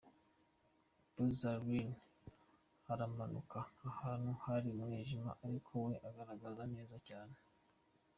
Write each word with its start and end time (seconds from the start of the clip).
Buzz 1.13 1.41
Aldrin 1.51 1.91
aramanuka 2.91 3.59
ahantu 3.89 4.31
hari 4.43 4.67
umwijima 4.75 5.31
ariko 5.45 5.71
we 5.85 5.93
aragaragra 6.07 6.63
neza 6.75 6.97
cyane. 7.07 7.35